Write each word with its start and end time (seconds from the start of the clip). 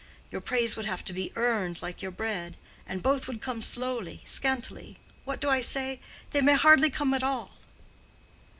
Your 0.31 0.41
praise 0.41 0.75
would 0.75 0.87
have 0.87 1.05
to 1.05 1.13
be 1.13 1.31
earned, 1.35 1.83
like 1.83 2.01
your 2.01 2.09
bread; 2.09 2.57
and 2.87 3.03
both 3.03 3.27
would 3.27 3.39
come 3.39 3.61
slowly, 3.61 4.23
scantily—what 4.25 5.39
do 5.39 5.47
I 5.47 5.61
say?—they 5.61 6.41
may 6.41 6.55
hardly 6.55 6.89
come 6.89 7.13
at 7.13 7.21
all." 7.21 7.51